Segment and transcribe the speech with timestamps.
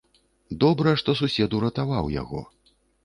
[0.63, 2.41] Добра, што сусед уратаваў яго.